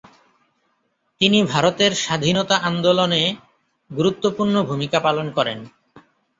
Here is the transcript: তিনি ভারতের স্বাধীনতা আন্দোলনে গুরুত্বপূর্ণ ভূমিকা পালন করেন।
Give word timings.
তিনি 1.21 1.39
ভারতের 1.43 1.91
স্বাধীনতা 1.95 2.55
আন্দোলনে 2.69 3.23
গুরুত্বপূর্ণ 3.91 4.55
ভূমিকা 4.63 4.99
পালন 4.99 5.27
করেন। 5.37 5.59